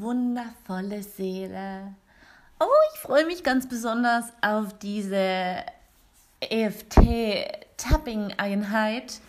[0.00, 1.94] Wundervolle Seele.
[2.58, 2.64] Oh,
[2.94, 5.62] ich freue mich ganz besonders auf diese
[6.40, 9.20] EFT-Tapping-Einheit.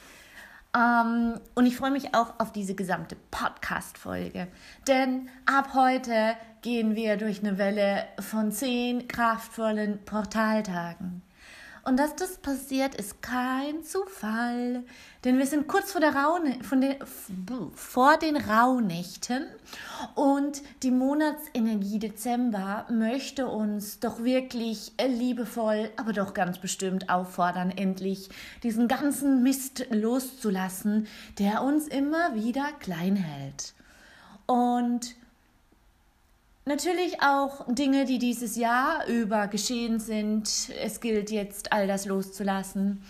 [0.73, 4.47] Ähm, und ich freue mich auch auf diese gesamte Podcast-Folge.
[4.87, 11.21] Denn ab heute gehen wir durch eine Welle von zehn kraftvollen Portaltagen.
[11.83, 14.83] Und dass das passiert, ist kein Zufall,
[15.23, 16.95] denn wir sind kurz vor, der Raune, den,
[17.73, 19.45] vor den Rauhnächten
[20.13, 28.29] und die Monatsenergie Dezember möchte uns doch wirklich liebevoll, aber doch ganz bestimmt auffordern, endlich
[28.61, 31.07] diesen ganzen Mist loszulassen,
[31.39, 33.73] der uns immer wieder klein hält.
[34.45, 35.15] Und
[36.71, 40.69] Natürlich auch Dinge, die dieses Jahr über geschehen sind.
[40.81, 43.03] Es gilt jetzt, all das loszulassen.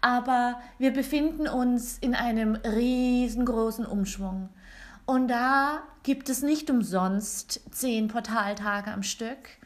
[0.00, 4.48] Aber wir befinden uns in einem riesengroßen Umschwung.
[5.06, 9.58] Und da gibt es nicht umsonst zehn Portaltage am Stück.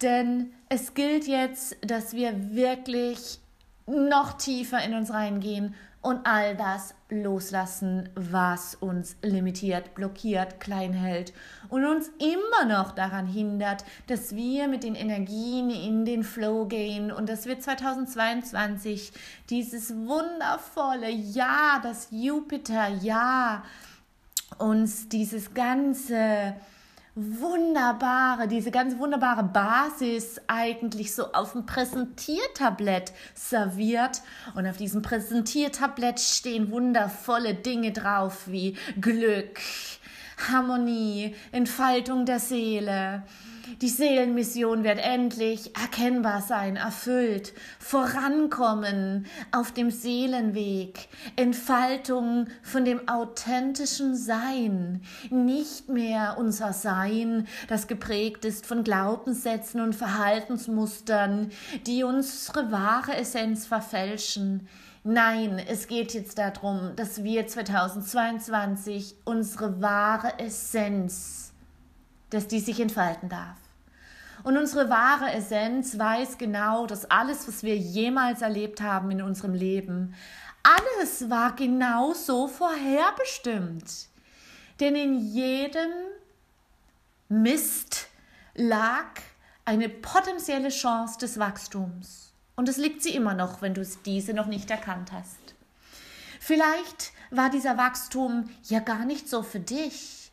[0.00, 3.40] Denn es gilt jetzt, dass wir wirklich
[3.86, 5.74] noch tiefer in uns reingehen
[6.04, 11.32] und all das loslassen, was uns limitiert, blockiert, klein hält
[11.70, 17.10] und uns immer noch daran hindert, dass wir mit den Energien in den Flow gehen
[17.10, 19.12] und dass wir 2022
[19.48, 23.64] dieses wundervolle Jahr, das Jupiter-Jahr,
[24.58, 26.54] uns dieses ganze
[27.16, 34.22] wunderbare, diese ganz wunderbare Basis eigentlich so auf dem Präsentiertablett serviert.
[34.54, 39.60] Und auf diesem Präsentiertablett stehen wundervolle Dinge drauf wie Glück,
[40.50, 43.22] Harmonie, Entfaltung der Seele,
[43.80, 54.16] die Seelenmission wird endlich erkennbar sein, erfüllt, vorankommen auf dem Seelenweg, Entfaltung von dem authentischen
[54.16, 61.50] Sein, nicht mehr unser Sein, das geprägt ist von Glaubenssätzen und Verhaltensmustern,
[61.86, 64.68] die unsere wahre Essenz verfälschen.
[65.06, 71.52] Nein, es geht jetzt darum, dass wir 2022 unsere wahre Essenz,
[72.30, 73.56] dass die sich entfalten darf.
[74.42, 79.54] Und unsere wahre Essenz weiß genau, dass alles, was wir jemals erlebt haben in unserem
[79.54, 80.14] Leben,
[80.62, 84.08] alles war genau so vorherbestimmt.
[84.80, 85.90] Denn in jedem
[87.28, 88.08] Mist
[88.54, 89.06] lag
[89.64, 92.32] eine potenzielle Chance des Wachstums.
[92.56, 95.54] Und es liegt sie immer noch, wenn du diese noch nicht erkannt hast.
[96.38, 100.23] Vielleicht war dieser Wachstum ja gar nicht so für dich.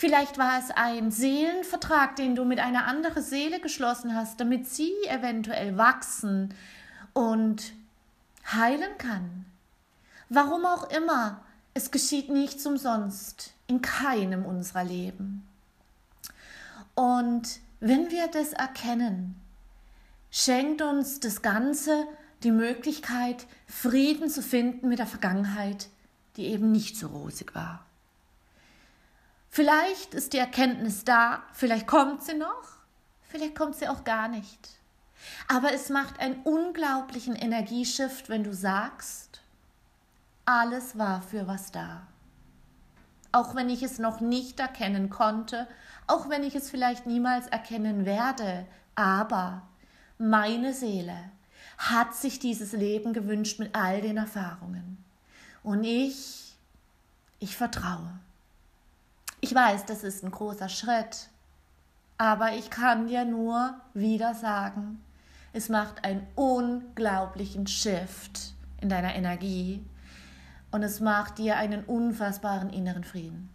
[0.00, 4.92] Vielleicht war es ein Seelenvertrag, den du mit einer anderen Seele geschlossen hast, damit sie
[5.08, 6.54] eventuell wachsen
[7.14, 7.72] und
[8.46, 9.44] heilen kann.
[10.28, 11.40] Warum auch immer,
[11.74, 15.48] es geschieht nichts umsonst in keinem unserer Leben.
[16.94, 19.34] Und wenn wir das erkennen,
[20.30, 22.06] schenkt uns das Ganze
[22.44, 25.88] die Möglichkeit, Frieden zu finden mit der Vergangenheit,
[26.36, 27.87] die eben nicht so rosig war.
[29.50, 32.76] Vielleicht ist die Erkenntnis da, vielleicht kommt sie noch,
[33.22, 34.68] vielleicht kommt sie auch gar nicht.
[35.48, 39.40] Aber es macht einen unglaublichen Energieshift, wenn du sagst,
[40.44, 42.06] alles war für was da.
[43.32, 45.66] Auch wenn ich es noch nicht erkennen konnte,
[46.06, 49.62] auch wenn ich es vielleicht niemals erkennen werde, aber
[50.18, 51.16] meine Seele
[51.76, 55.04] hat sich dieses Leben gewünscht mit all den Erfahrungen.
[55.62, 56.54] Und ich,
[57.38, 58.18] ich vertraue.
[59.40, 61.28] Ich weiß, das ist ein großer Schritt,
[62.16, 65.00] aber ich kann dir nur wieder sagen,
[65.52, 69.84] es macht einen unglaublichen Shift in deiner Energie
[70.72, 73.48] und es macht dir einen unfassbaren inneren Frieden.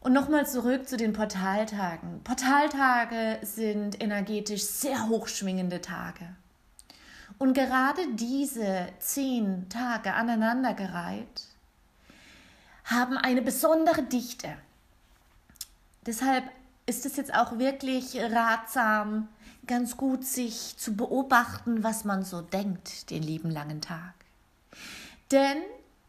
[0.00, 2.22] Und nochmal zurück zu den Portaltagen.
[2.22, 6.28] Portaltage sind energetisch sehr hochschwingende Tage.
[7.38, 11.53] Und gerade diese zehn Tage aneinandergereiht
[12.84, 14.56] haben eine besondere Dichte.
[16.06, 16.44] Deshalb
[16.86, 19.28] ist es jetzt auch wirklich ratsam,
[19.66, 24.12] ganz gut sich zu beobachten, was man so denkt, den lieben langen Tag.
[25.30, 25.56] Denn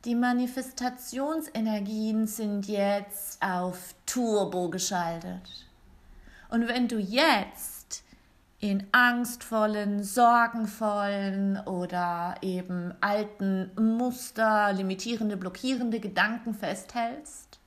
[0.04, 5.66] die Manifestationsenergien sind jetzt auf Turbo geschaltet.
[6.50, 7.75] Und wenn du jetzt
[8.66, 17.60] in angstvollen, sorgenvollen oder eben alten Muster, limitierende, blockierende Gedanken festhältst,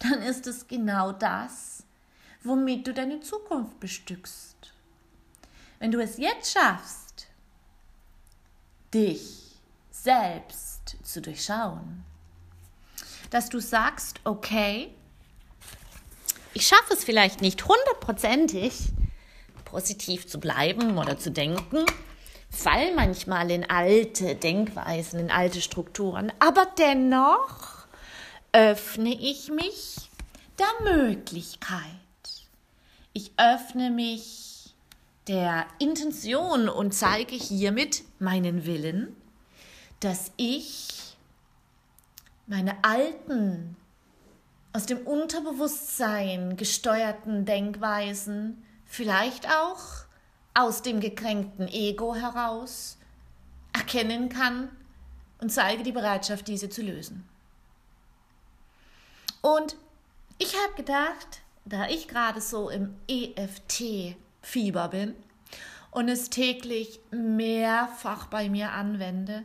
[0.00, 1.84] dann ist es genau das,
[2.42, 4.74] womit du deine Zukunft bestückst.
[5.78, 7.26] Wenn du es jetzt schaffst,
[8.92, 9.58] dich
[9.90, 12.04] selbst zu durchschauen,
[13.30, 14.92] dass du sagst, okay,
[16.52, 18.92] ich schaffe es vielleicht nicht hundertprozentig,
[19.74, 21.84] positiv zu bleiben oder zu denken,
[22.48, 27.88] fall manchmal in alte Denkweisen, in alte Strukturen, aber dennoch
[28.52, 30.10] öffne ich mich
[30.60, 31.80] der Möglichkeit.
[33.14, 34.76] Ich öffne mich
[35.26, 39.16] der Intention und zeige hiermit meinen Willen,
[39.98, 41.16] dass ich
[42.46, 43.76] meine alten,
[44.72, 48.62] aus dem Unterbewusstsein gesteuerten Denkweisen
[48.94, 49.80] vielleicht auch
[50.54, 52.96] aus dem gekränkten Ego heraus
[53.72, 54.68] erkennen kann
[55.40, 57.28] und zeige die Bereitschaft, diese zu lösen.
[59.42, 59.76] Und
[60.38, 65.14] ich habe gedacht, da ich gerade so im EFT-Fieber bin
[65.90, 69.42] und es täglich mehrfach bei mir anwende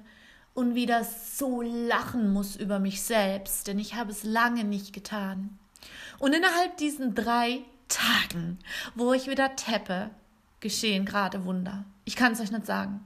[0.53, 5.57] und wieder so lachen muss über mich selbst, denn ich habe es lange nicht getan.
[6.19, 8.59] Und innerhalb diesen drei Tagen,
[8.95, 10.09] wo ich wieder teppe,
[10.59, 11.85] geschehen gerade Wunder.
[12.05, 13.05] Ich kann es euch nicht sagen.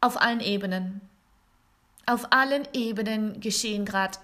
[0.00, 1.00] Auf allen Ebenen.
[2.06, 4.18] Auf allen Ebenen geschehen gerade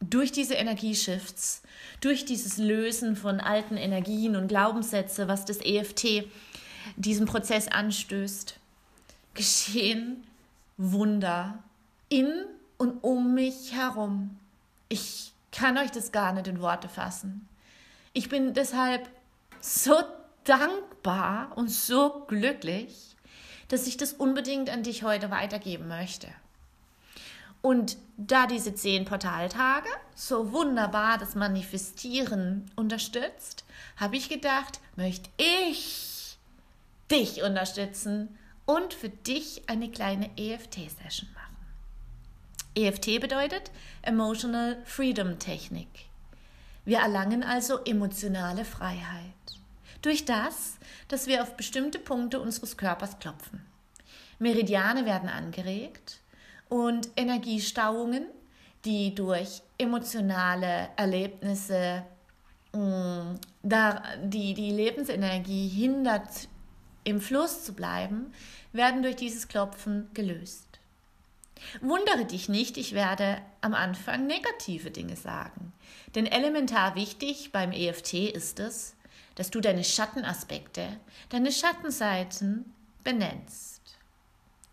[0.00, 1.62] durch diese Energieshifts,
[2.00, 6.24] durch dieses Lösen von alten Energien und Glaubenssätze, was das EFT
[6.96, 8.58] diesen Prozess anstößt,
[9.34, 10.24] geschehen
[10.76, 11.58] Wunder
[12.08, 12.32] in
[12.78, 14.38] und um mich herum.
[14.88, 17.46] Ich kann euch das gar nicht in Worte fassen.
[18.12, 19.08] Ich bin deshalb
[19.60, 19.94] so
[20.44, 23.16] dankbar und so glücklich,
[23.68, 26.28] dass ich das unbedingt an dich heute weitergeben möchte.
[27.62, 33.64] Und da diese zehn Portaltage so wunderbar das Manifestieren unterstützt,
[33.96, 36.38] habe ich gedacht, möchte ich
[37.10, 41.56] dich unterstützen und für dich eine kleine EFT-Session machen.
[42.74, 43.70] EFT bedeutet
[44.02, 46.09] Emotional Freedom Technik.
[46.84, 49.34] Wir erlangen also emotionale Freiheit
[50.02, 50.78] durch das,
[51.08, 53.64] dass wir auf bestimmte Punkte unseres Körpers klopfen.
[54.38, 56.20] Meridiane werden angeregt
[56.68, 58.26] und Energiestauungen,
[58.84, 62.02] die durch emotionale Erlebnisse
[62.72, 66.48] mm, die, die Lebensenergie hindert,
[67.04, 68.32] im Fluss zu bleiben,
[68.72, 70.79] werden durch dieses Klopfen gelöst.
[71.80, 75.72] Wundere dich nicht, ich werde am Anfang negative Dinge sagen.
[76.14, 78.96] Denn elementar wichtig beim EFT ist es,
[79.34, 80.98] dass du deine Schattenaspekte,
[81.28, 82.74] deine Schattenseiten
[83.04, 83.80] benennst.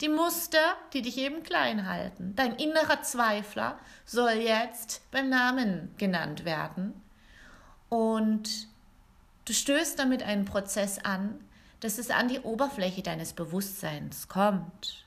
[0.02, 2.34] Die Muster, die dich eben klein halten.
[2.36, 7.02] Dein innerer Zweifler soll jetzt beim Namen genannt werden.
[7.90, 8.68] Und
[9.46, 11.40] du stößt damit einen Prozess an,
[11.80, 15.07] dass es an die Oberfläche deines Bewusstseins kommt.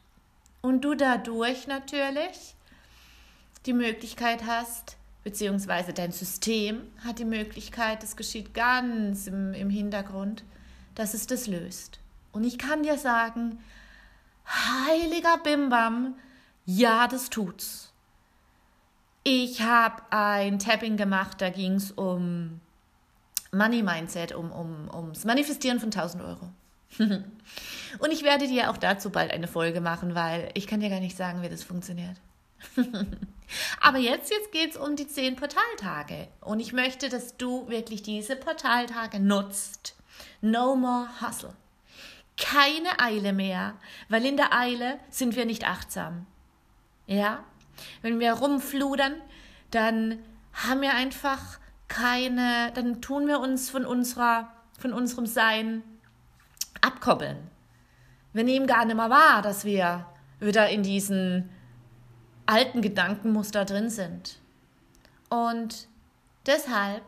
[0.62, 2.54] Und du dadurch natürlich
[3.66, 10.44] die Möglichkeit hast, beziehungsweise dein System hat die Möglichkeit, das geschieht ganz im, im Hintergrund,
[10.94, 11.98] dass es das löst.
[12.32, 13.58] Und ich kann dir sagen,
[14.46, 16.14] heiliger Bimbam,
[16.64, 17.92] ja, das tut's.
[19.22, 22.60] Ich habe ein Tapping gemacht, da ging es um
[23.52, 26.50] Money Mindset, um, um, ums Manifestieren von 1000 Euro.
[26.98, 31.00] Und ich werde dir auch dazu bald eine Folge machen, weil ich kann dir gar
[31.00, 32.16] nicht sagen, wie das funktioniert.
[33.80, 36.28] Aber jetzt, jetzt geht es um die zehn Portaltage.
[36.40, 39.96] Und ich möchte, dass du wirklich diese Portaltage nutzt.
[40.40, 41.54] No more hustle.
[42.36, 43.74] Keine Eile mehr,
[44.08, 46.26] weil in der Eile sind wir nicht achtsam.
[47.06, 47.44] Ja?
[48.02, 49.14] Wenn wir rumfludern,
[49.70, 50.18] dann
[50.52, 55.82] haben wir einfach keine, dann tun wir uns von unserer, von unserem Sein
[56.80, 57.36] abkoppeln.
[58.32, 60.06] Wir nehmen gar nicht mehr wahr, dass wir
[60.38, 61.50] wieder in diesen
[62.46, 64.38] alten Gedankenmuster drin sind.
[65.28, 65.88] Und
[66.46, 67.02] deshalb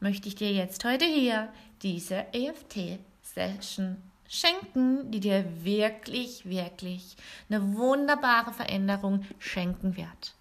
[0.00, 1.48] möchte ich dir jetzt heute hier
[1.82, 3.96] diese EFT-Session
[4.28, 7.16] schenken, die dir wirklich, wirklich
[7.48, 10.34] eine wunderbare Veränderung schenken wird.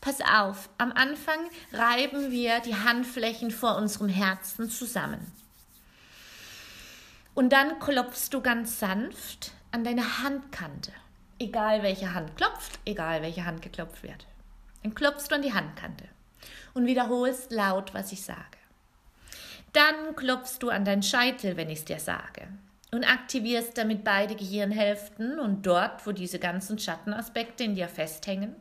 [0.00, 1.40] Pass auf, am Anfang
[1.72, 5.32] reiben wir die Handflächen vor unserem Herzen zusammen.
[7.38, 10.92] Und dann klopfst du ganz sanft an deine Handkante
[11.38, 14.26] egal welche Hand klopft, egal welche Hand geklopft wird.
[14.82, 16.04] Dann klopfst du an die Handkante
[16.74, 18.40] und wiederholst laut, was ich sage.
[19.72, 22.48] Dann klopfst du an deinen Scheitel, wenn ich es dir sage.
[22.90, 28.56] Und aktivierst damit beide Gehirnhälften und dort, wo diese ganzen Schattenaspekte in dir festhängen,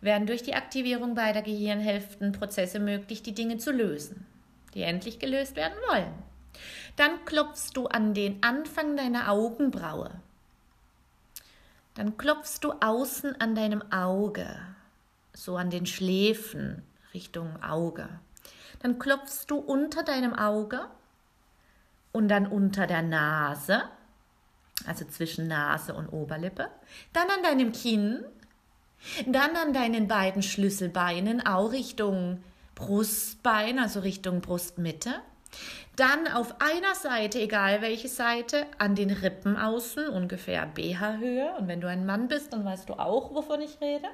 [0.00, 4.24] werden durch die Aktivierung beider Gehirnhälften Prozesse möglich, die Dinge zu lösen,
[4.74, 6.29] die endlich gelöst werden wollen.
[7.00, 10.20] Dann klopfst du an den Anfang deiner Augenbraue
[11.94, 14.48] dann klopfst du außen an deinem Auge,
[15.34, 18.08] so an den Schläfen, Richtung Auge.
[18.80, 20.86] Dann klopfst du unter deinem Auge
[22.12, 23.82] und dann unter der Nase,
[24.86, 26.68] also zwischen Nase und Oberlippe,
[27.12, 28.24] dann an deinem Kinn,
[29.26, 32.42] dann an deinen beiden Schlüsselbeinen, auch Richtung
[32.76, 35.16] Brustbein, also Richtung Brustmitte.
[35.96, 41.54] Dann auf einer Seite, egal welche Seite, an den Rippen außen, ungefähr BH-Höhe.
[41.58, 44.08] Und wenn du ein Mann bist, dann weißt du auch, wovon ich rede.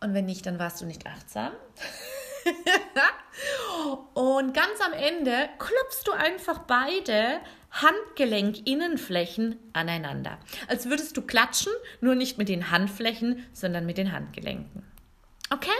[0.00, 1.52] Und wenn nicht, dann warst du nicht achtsam.
[4.14, 10.38] und ganz am Ende klopfst du einfach beide Handgelenkinnenflächen aneinander.
[10.68, 14.84] Als würdest du klatschen, nur nicht mit den Handflächen, sondern mit den Handgelenken.
[15.50, 15.70] Okay?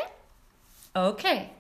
[0.95, 1.51] Okay.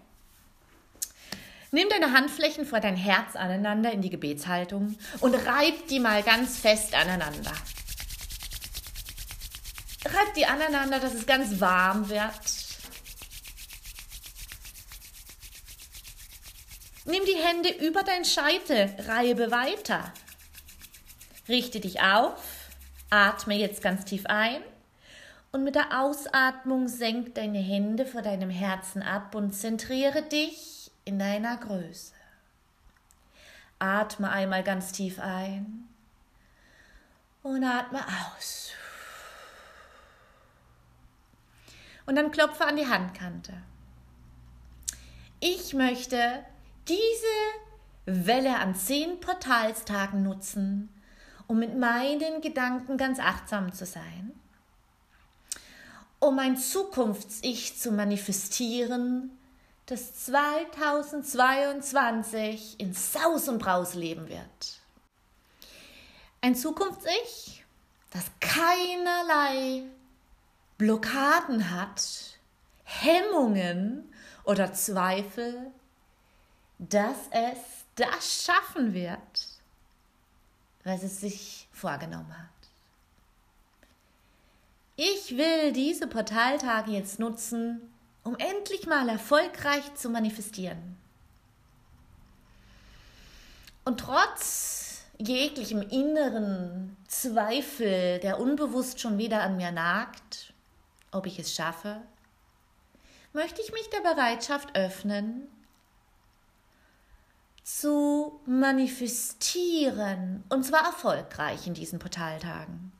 [1.74, 6.58] Nimm deine Handflächen vor dein Herz aneinander in die Gebetshaltung und reib die mal ganz
[6.58, 7.52] fest aneinander.
[10.04, 12.30] Reib die aneinander, dass es ganz warm wird.
[17.06, 20.12] Nimm die Hände über dein Scheitel, reibe weiter.
[21.48, 22.68] Richte dich auf,
[23.08, 24.60] atme jetzt ganz tief ein
[25.52, 30.71] und mit der Ausatmung senk deine Hände vor deinem Herzen ab und zentriere dich
[31.04, 32.12] in deiner Größe.
[33.78, 35.88] Atme einmal ganz tief ein
[37.42, 38.70] und atme aus.
[42.06, 43.54] Und dann klopfe an die Handkante.
[45.40, 46.44] Ich möchte
[46.88, 47.26] diese
[48.06, 50.88] Welle an zehn Portalstagen nutzen,
[51.46, 54.32] um mit meinen Gedanken ganz achtsam zu sein,
[56.18, 59.36] um ein Zukunfts-Ich zu manifestieren,
[59.86, 64.80] das 2022 in Saus und Braus leben wird.
[66.40, 67.64] Ein Zukunfts-Ich,
[68.10, 69.82] das keinerlei
[70.78, 72.38] Blockaden hat,
[72.84, 74.08] Hemmungen
[74.44, 75.72] oder Zweifel
[76.88, 77.58] dass es
[77.94, 79.48] das schaffen wird,
[80.82, 82.48] was es sich vorgenommen hat.
[84.96, 87.91] Ich will diese Portaltage jetzt nutzen,
[88.24, 90.96] um endlich mal erfolgreich zu manifestieren.
[93.84, 100.52] Und trotz jeglichem inneren Zweifel, der unbewusst schon wieder an mir nagt,
[101.10, 102.00] ob ich es schaffe,
[103.32, 105.48] möchte ich mich der Bereitschaft öffnen,
[107.64, 112.91] zu manifestieren und zwar erfolgreich in diesen Portaltagen.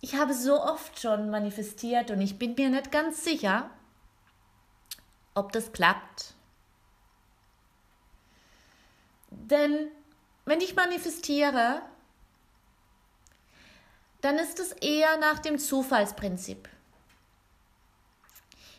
[0.00, 3.70] Ich habe so oft schon manifestiert und ich bin mir nicht ganz sicher,
[5.34, 6.34] ob das klappt.
[9.30, 9.88] Denn
[10.44, 11.82] wenn ich manifestiere,
[14.20, 16.68] dann ist es eher nach dem Zufallsprinzip.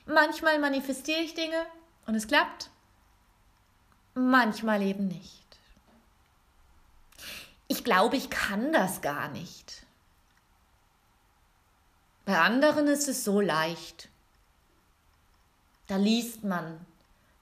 [0.06, 1.66] Manchmal manifestiere ich Dinge
[2.06, 2.70] und es klappt
[4.18, 5.44] manchmal eben nicht.
[7.68, 9.86] Ich glaube, ich kann das gar nicht.
[12.28, 14.10] Bei anderen ist es so leicht.
[15.88, 16.86] Da liest man,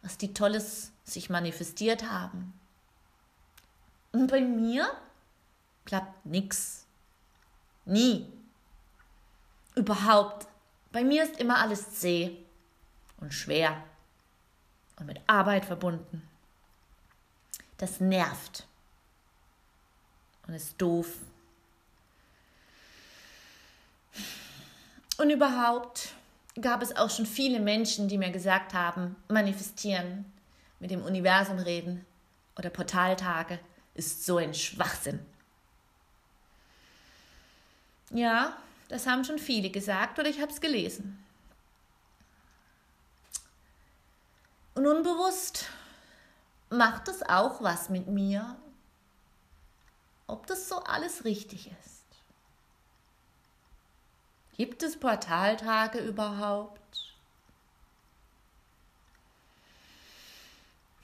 [0.02, 2.54] was die Tolles sich manifestiert haben.
[4.14, 4.90] Und bei mir
[5.84, 6.86] klappt nichts.
[7.84, 8.32] Nie.
[9.76, 10.48] Überhaupt.
[10.94, 12.38] Bei mir ist immer alles zäh
[13.20, 13.84] und schwer
[14.96, 16.22] und mit Arbeit verbunden
[17.78, 18.66] das nervt
[20.48, 21.08] und ist doof.
[25.18, 26.10] Und überhaupt
[26.60, 30.26] gab es auch schon viele Menschen, die mir gesagt haben, manifestieren,
[30.80, 32.06] mit dem Universum reden
[32.58, 33.60] oder Portaltage
[33.94, 35.20] ist so ein Schwachsinn.
[38.12, 38.56] Ja,
[38.90, 41.24] das haben schon viele gesagt oder ich habe es gelesen.
[44.76, 45.70] Und unbewusst
[46.70, 48.56] macht es auch was mit mir,
[50.28, 52.05] ob das so alles richtig ist.
[54.58, 56.80] Gibt es Portaltage überhaupt?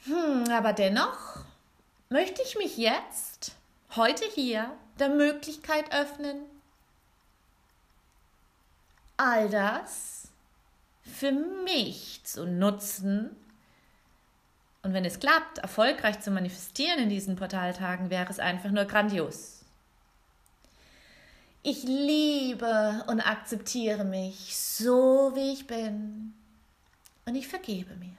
[0.05, 1.43] Hm, aber dennoch
[2.09, 3.55] möchte ich mich jetzt,
[3.95, 6.43] heute hier, der Möglichkeit öffnen,
[9.17, 10.29] all das
[11.03, 13.35] für mich zu nutzen,
[14.83, 19.60] und wenn es klappt, erfolgreich zu manifestieren in diesen Portaltagen, wäre es einfach nur grandios.
[21.63, 26.33] Ich liebe und akzeptiere mich so, wie ich bin.
[27.25, 28.17] Und ich vergebe mir.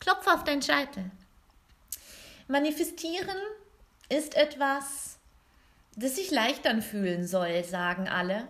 [0.00, 1.10] Klopfe auf deinen Scheitel.
[2.48, 3.36] Manifestieren
[4.08, 5.18] ist etwas,
[5.96, 8.48] das sich leicht anfühlen soll, sagen alle.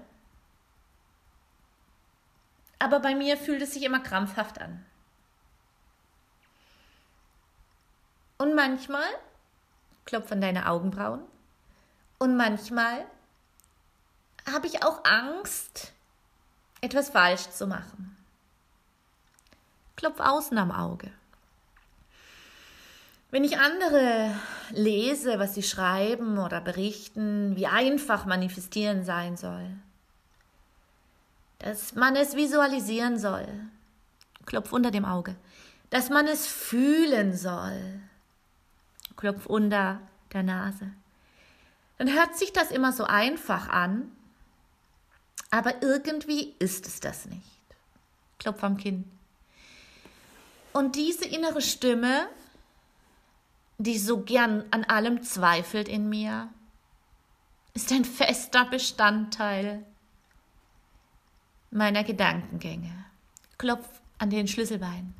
[2.85, 4.85] aber bei mir fühlt es sich immer krampfhaft an.
[8.37, 9.09] Und manchmal
[10.05, 11.23] klopf an deine Augenbrauen
[12.19, 13.07] und manchmal
[14.51, 15.93] habe ich auch Angst,
[16.81, 18.17] etwas falsch zu machen.
[19.97, 21.11] Klopf außen am Auge.
[23.31, 24.35] Wenn ich andere
[24.71, 29.71] lese, was sie schreiben oder berichten, wie einfach manifestieren sein soll,
[31.59, 33.49] dass man es visualisieren soll,
[34.47, 35.35] klopf unter dem Auge,
[35.91, 38.01] dass man es fühlen soll,
[39.17, 40.01] klopf unter
[40.33, 40.91] der Nase,
[41.99, 44.14] dann hört sich das immer so einfach an,
[45.55, 47.47] aber irgendwie ist es das nicht.
[48.41, 49.09] Klopf am Kinn.
[50.73, 52.29] Und diese innere Stimme,
[53.79, 56.49] die so gern an allem zweifelt in mir,
[57.73, 59.87] ist ein fester Bestandteil
[61.71, 63.05] meiner Gedankengänge.
[63.57, 63.87] Klopf
[64.19, 65.15] an den Schlüsselbein.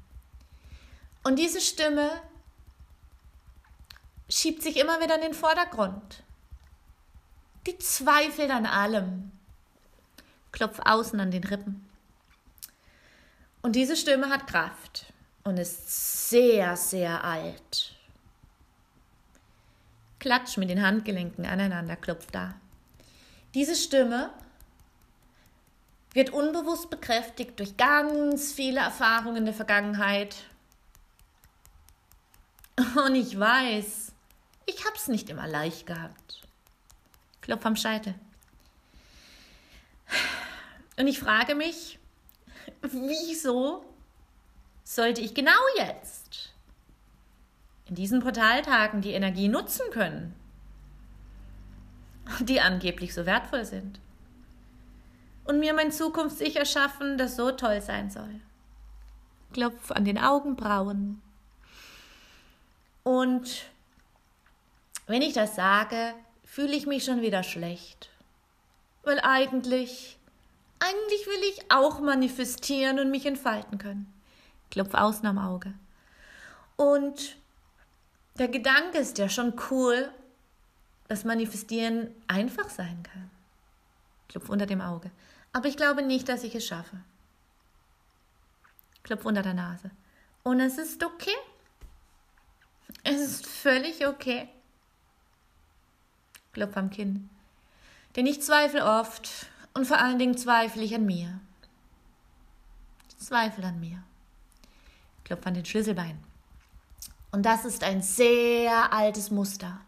[1.23, 2.11] Und diese Stimme
[4.29, 6.25] schiebt sich immer wieder in den Vordergrund.
[7.69, 9.31] Die zweifelt an allem.
[10.55, 11.85] Klopf außen an den Rippen.
[13.61, 17.97] Und diese Stimme hat Kraft und ist sehr, sehr alt.
[20.21, 22.55] Klatsch mit den Handgelenken aneinander, klopft da.
[23.55, 24.31] Diese Stimme
[26.13, 30.37] wird unbewusst bekräftigt durch ganz viele Erfahrungen der Vergangenheit.
[33.05, 34.13] Und ich weiß,
[34.67, 36.47] ich hab's nicht immer leicht gehabt.
[37.41, 38.15] Klopf am Scheitel.
[40.97, 41.99] Und ich frage mich,
[42.83, 43.85] wieso
[44.85, 46.53] sollte ich genau jetzt
[47.87, 50.35] in diesen Portaltagen die Energie nutzen können,
[52.41, 54.01] die angeblich so wertvoll sind?
[55.45, 58.41] Und mir mein Zukunftssicher erschaffen, das so toll sein soll.
[59.53, 61.21] Klopf an den Augenbrauen.
[63.03, 63.67] Und
[65.07, 68.09] wenn ich das sage, fühle ich mich schon wieder schlecht.
[69.03, 70.19] Weil eigentlich,
[70.85, 74.13] eigentlich will ich auch manifestieren und mich entfalten können.
[74.71, 75.73] Klopf außen am Auge.
[76.77, 77.37] Und
[78.39, 80.11] der Gedanke ist ja schon cool,
[81.09, 83.31] dass Manifestieren einfach sein kann.
[84.29, 85.11] Klopf unter dem Auge.
[85.53, 86.99] Aber ich glaube nicht, dass ich es schaffe.
[89.05, 89.91] Klopf unter der Nase.
[90.43, 91.37] Und es ist okay.
[93.05, 94.49] Es ist völlig okay.
[96.53, 97.31] Klopf am Kinn.
[98.17, 101.41] Denn ich zweifle oft und vor allen Dingen zweifle ich an mir.
[103.09, 104.03] Ich zweifle an mir.
[105.25, 106.19] Klopf an den Schlüsselbein.
[107.33, 109.81] Und das ist ein sehr altes Muster.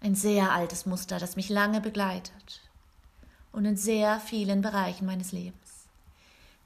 [0.00, 2.60] Ein sehr altes Muster, das mich lange begleitet.
[3.52, 5.86] Und in sehr vielen Bereichen meines Lebens.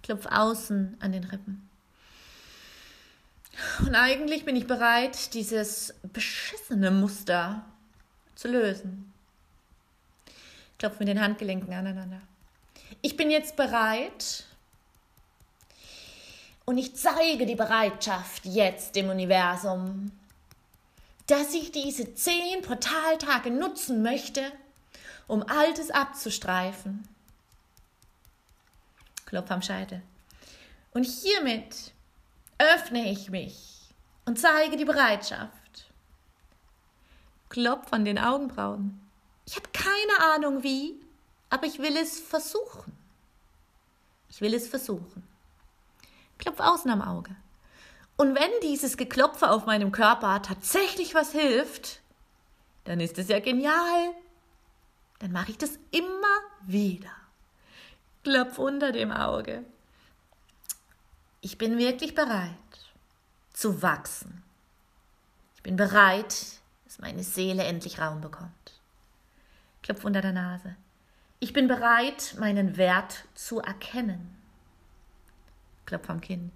[0.03, 1.69] Klopf außen an den Rippen.
[3.81, 7.65] Und eigentlich bin ich bereit, dieses beschissene Muster
[8.35, 9.10] zu lösen.
[10.81, 12.23] Klopf mit den Handgelenken aneinander.
[13.03, 14.45] Ich bin jetzt bereit
[16.65, 20.11] und ich zeige die Bereitschaft jetzt dem Universum,
[21.27, 24.51] dass ich diese zehn Portaltage nutzen möchte,
[25.27, 27.07] um Altes abzustreifen.
[29.27, 30.01] Klopf am Scheitel.
[30.95, 31.93] Und hiermit
[32.57, 33.81] öffne ich mich
[34.25, 35.91] und zeige die Bereitschaft,
[37.51, 39.10] Klopf an den Augenbrauen.
[39.51, 40.95] Ich habe keine Ahnung wie,
[41.49, 42.97] aber ich will es versuchen.
[44.29, 45.27] Ich will es versuchen.
[46.39, 47.35] Klopf außen am Auge.
[48.17, 52.01] Und wenn dieses Geklopfe auf meinem Körper tatsächlich was hilft,
[52.85, 54.15] dann ist es ja genial.
[55.19, 57.11] Dann mache ich das immer wieder.
[58.23, 59.65] Klopf unter dem Auge.
[61.41, 62.55] Ich bin wirklich bereit
[63.53, 64.45] zu wachsen.
[65.57, 66.37] Ich bin bereit,
[66.85, 68.80] dass meine Seele endlich Raum bekommt.
[69.83, 70.77] Klopf unter der Nase.
[71.39, 74.37] Ich bin bereit, meinen Wert zu erkennen.
[75.87, 76.53] Klopf am Kinn.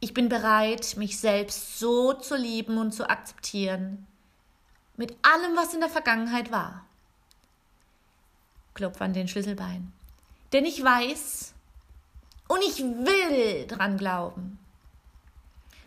[0.00, 4.06] Ich bin bereit, mich selbst so zu lieben und zu akzeptieren,
[4.96, 6.84] mit allem, was in der Vergangenheit war.
[8.74, 9.92] Klopf an den Schlüsselbein.
[10.52, 11.52] Denn ich weiß
[12.46, 14.58] und ich will dran glauben,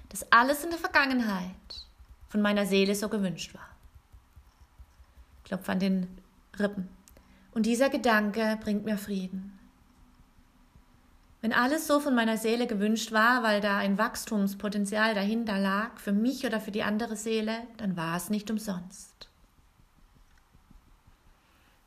[0.09, 1.55] dass alles in der Vergangenheit
[2.27, 3.67] von meiner Seele so gewünscht war.
[5.45, 6.20] Klopf an den
[6.59, 6.89] Rippen.
[7.51, 9.57] Und dieser Gedanke bringt mir Frieden.
[11.41, 16.11] Wenn alles so von meiner Seele gewünscht war, weil da ein Wachstumspotenzial dahinter lag, für
[16.11, 19.29] mich oder für die andere Seele, dann war es nicht umsonst.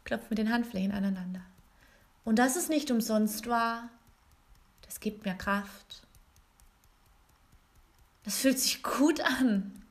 [0.03, 1.43] Klopf mit den Handflächen aneinander.
[2.25, 3.91] Und dass es nicht umsonst war,
[4.87, 6.03] Das gibt mir Kraft.
[8.23, 9.83] Das fühlt sich gut an.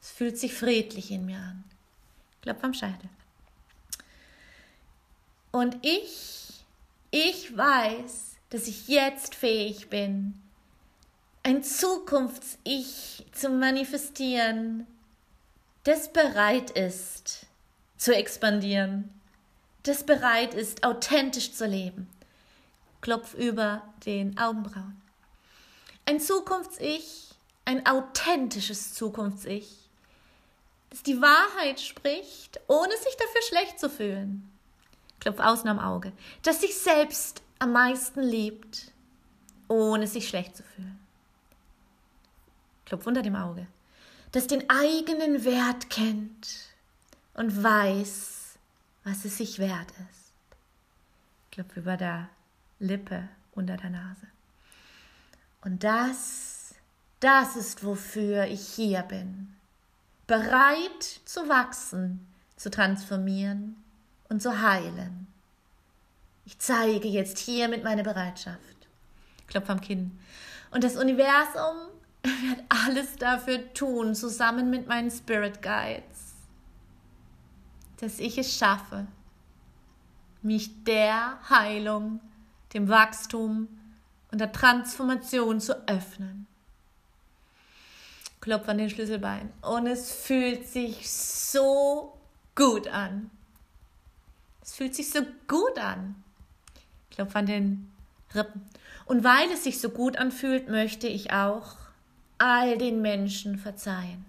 [0.00, 1.64] Es fühlt sich friedlich in mir an.
[2.44, 3.08] Klopf am Scheitel.
[5.50, 6.62] Und ich,
[7.10, 10.38] ich weiß, dass ich jetzt fähig bin,
[11.42, 14.86] ein Zukunfts-Ich zu manifestieren,
[15.84, 17.46] das bereit ist
[17.96, 19.08] zu expandieren,
[19.84, 22.10] das bereit ist, authentisch zu leben.
[23.00, 25.00] Klopf über den Augenbrauen.
[26.04, 27.30] Ein Zukunfts-Ich,
[27.64, 29.83] ein authentisches Zukunfts-Ich,
[30.94, 34.48] das die Wahrheit spricht, ohne sich dafür schlecht zu fühlen.
[35.18, 36.12] Klopf außen am Auge.
[36.42, 38.92] Das sich selbst am meisten liebt,
[39.66, 41.00] ohne sich schlecht zu fühlen.
[42.84, 43.66] Klopf unter dem Auge.
[44.30, 46.68] Das den eigenen Wert kennt
[47.34, 48.56] und weiß,
[49.02, 50.32] was es sich wert ist.
[51.50, 52.28] Klopf über der
[52.78, 54.28] Lippe unter der Nase.
[55.60, 56.76] Und das,
[57.18, 59.56] das ist, wofür ich hier bin.
[60.26, 63.76] Bereit zu wachsen, zu transformieren
[64.28, 65.26] und zu heilen.
[66.46, 68.58] Ich zeige jetzt hier mit meiner Bereitschaft.
[69.46, 70.18] Klopf am Kinn.
[70.70, 71.76] Und das Universum
[72.22, 76.34] wird alles dafür tun, zusammen mit meinen Spirit Guides,
[77.98, 79.06] dass ich es schaffe,
[80.42, 82.20] mich der Heilung,
[82.72, 83.68] dem Wachstum
[84.30, 86.46] und der Transformation zu öffnen.
[88.44, 92.12] Klopf an den Schlüsselbein und es fühlt sich so
[92.54, 93.30] gut an.
[94.60, 96.22] Es fühlt sich so gut an.
[97.10, 97.90] Klopf an den
[98.34, 98.60] Rippen.
[99.06, 101.76] Und weil es sich so gut anfühlt, möchte ich auch
[102.36, 104.26] all den Menschen verzeihen,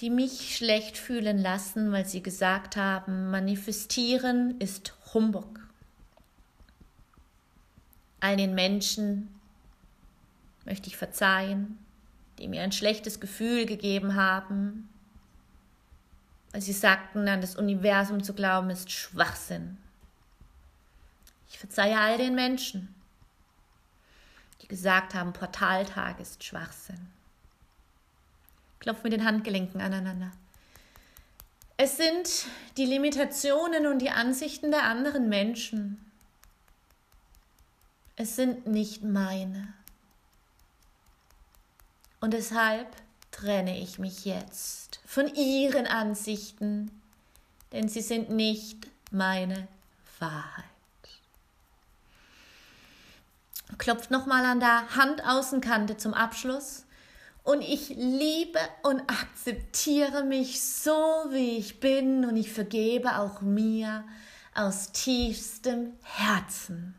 [0.00, 5.60] die mich schlecht fühlen lassen, weil sie gesagt haben, manifestieren ist Humbug.
[8.20, 9.39] All den Menschen
[10.64, 11.78] möchte ich verzeihen,
[12.38, 14.88] die mir ein schlechtes Gefühl gegeben haben,
[16.52, 19.76] weil sie sagten, an das Universum zu glauben ist Schwachsinn.
[21.48, 22.94] Ich verzeihe all den Menschen,
[24.62, 27.08] die gesagt haben, Portaltag ist Schwachsinn.
[28.78, 30.32] Klopf mit den Handgelenken aneinander.
[31.76, 32.46] Es sind
[32.76, 36.10] die Limitationen und die Ansichten der anderen Menschen.
[38.16, 39.72] Es sind nicht meine.
[42.20, 42.88] Und deshalb
[43.30, 46.90] trenne ich mich jetzt von ihren Ansichten,
[47.72, 49.68] denn sie sind nicht meine
[50.18, 50.64] Wahrheit.
[53.80, 56.84] klopft nochmal an der Handaußenkante zum Abschluss.
[57.42, 60.92] Und ich liebe und akzeptiere mich so,
[61.30, 64.04] wie ich bin und ich vergebe auch mir
[64.54, 66.94] aus tiefstem Herzen.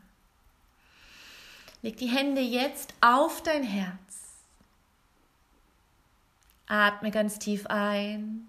[1.84, 4.21] Leg die Hände jetzt auf dein Herz.
[6.72, 8.48] Atme ganz tief ein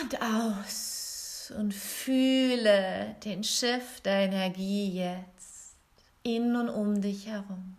[0.00, 5.76] und aus und fühle den Schiff der Energie jetzt
[6.24, 7.76] in und um dich herum.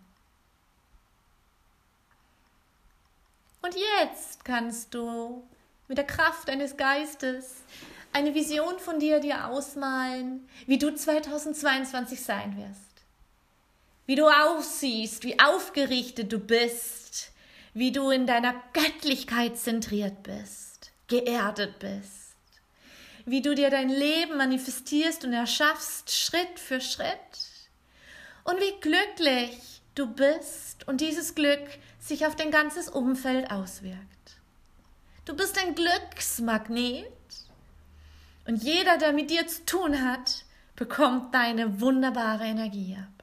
[3.60, 5.42] Und jetzt kannst du
[5.88, 7.62] mit der Kraft deines Geistes
[8.12, 12.80] eine Vision von dir dir ausmalen, wie du 2022 sein wirst.
[14.06, 17.32] Wie du aussiehst, wie aufgerichtet du bist,
[17.74, 22.36] wie du in deiner Göttlichkeit zentriert bist, geerdet bist,
[23.26, 27.18] wie du dir dein Leben manifestierst und erschaffst Schritt für Schritt
[28.44, 33.98] und wie glücklich du bist und dieses Glück sich auf dein ganzes Umfeld auswirkt.
[35.24, 37.06] Du bist ein Glücksmagnet
[38.46, 40.44] und jeder, der mit dir zu tun hat,
[40.76, 43.13] bekommt deine wunderbare Energie ab.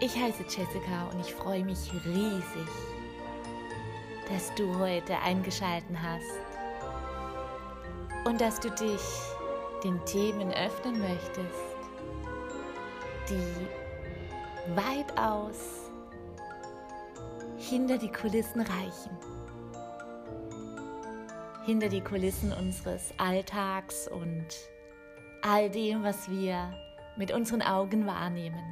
[0.00, 2.68] Ich heiße Jessica und ich freue mich riesig,
[4.28, 6.24] dass du heute eingeschalten hast
[8.24, 9.00] und dass du dich
[9.84, 11.76] den Themen öffnen möchtest,
[13.30, 15.90] die weitaus
[17.56, 19.16] hinter die Kulissen reichen.
[21.64, 24.73] Hinter die Kulissen unseres Alltags und
[25.44, 26.72] all dem, was wir
[27.16, 28.64] mit unseren Augen wahrnehmen.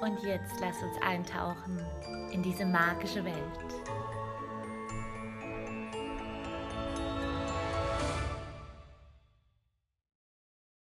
[0.00, 1.78] Und jetzt lass uns eintauchen
[2.32, 3.36] in diese magische Welt